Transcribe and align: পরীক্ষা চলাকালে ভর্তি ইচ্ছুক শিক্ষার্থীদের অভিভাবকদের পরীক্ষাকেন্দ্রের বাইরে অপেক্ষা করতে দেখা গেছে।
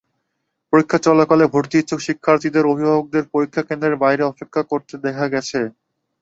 পরীক্ষা 0.73 0.97
চলাকালে 1.05 1.45
ভর্তি 1.53 1.75
ইচ্ছুক 1.79 1.99
শিক্ষার্থীদের 2.07 2.69
অভিভাবকদের 2.71 3.23
পরীক্ষাকেন্দ্রের 3.33 3.95
বাইরে 4.03 4.23
অপেক্ষা 4.25 4.61
করতে 4.71 4.93
দেখা 5.05 5.25
গেছে। 5.33 5.59